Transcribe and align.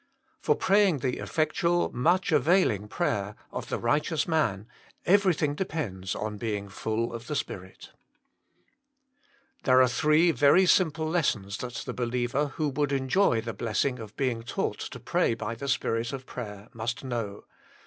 For 0.41 0.55
praying 0.55 0.97
the 1.01 1.19
effectual, 1.19 1.91
much 1.93 2.31
availing 2.31 2.87
prayer 2.87 3.35
of 3.51 3.69
118 3.69 3.69
THE 3.69 3.77
MINISTRY 3.77 3.77
OF 3.77 3.77
INTERCESSION 3.77 3.77
the 3.77 3.85
righteous 3.85 4.27
man 4.27 4.67
everything 5.05 5.53
depends 5.53 6.15
on 6.15 6.37
being 6.39 6.69
full 6.69 7.13
of 7.13 7.27
the 7.27 7.35
Spirit. 7.35 7.91
There 9.61 9.79
are 9.79 9.87
three 9.87 10.31
very 10.31 10.65
simple 10.65 11.07
lessons 11.07 11.57
that 11.57 11.75
the 11.85 11.93
believer, 11.93 12.47
who 12.47 12.69
would 12.69 12.91
enjoy 12.91 13.41
the 13.41 13.53
blessing 13.53 13.99
of 13.99 14.17
being 14.17 14.41
taught 14.41 14.79
to 14.79 14.99
pray 14.99 15.35
by 15.35 15.53
the 15.53 15.67
Spirit 15.67 16.11
of 16.13 16.25
prayer, 16.25 16.69
must 16.73 17.03
know. 17.03 17.43